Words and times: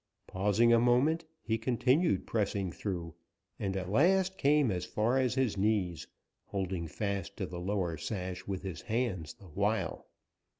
Pausing 0.25 0.73
a 0.73 0.79
moment, 0.79 1.25
he 1.43 1.59
continued 1.59 2.25
pressing 2.25 2.71
through, 2.71 3.13
and 3.59 3.77
at 3.77 3.91
last 3.91 4.35
came 4.35 4.71
as 4.71 4.83
far 4.83 5.19
as 5.19 5.35
his 5.35 5.57
knees, 5.57 6.07
holding 6.45 6.87
fast 6.87 7.37
to 7.37 7.45
the 7.45 7.59
lower 7.59 7.97
sash 7.97 8.47
with 8.47 8.63
his 8.63 8.81
hands 8.81 9.35
the 9.35 9.45
while. 9.49 10.07